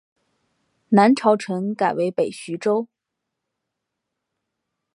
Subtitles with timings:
[0.89, 2.87] 南朝陈改为北徐州。